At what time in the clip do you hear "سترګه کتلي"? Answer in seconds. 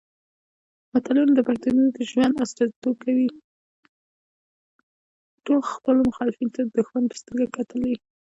7.21-7.93